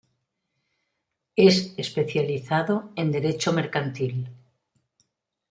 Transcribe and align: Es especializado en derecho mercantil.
Es 1.35 1.75
especializado 1.77 2.91
en 2.95 3.11
derecho 3.11 3.53
mercantil. 3.53 4.31